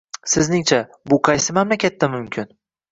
Sizningcha, 0.31 0.79
bu 1.13 1.21
qaysi 1.29 1.59
mamlakatda 1.59 2.13
mumkin? 2.17 2.55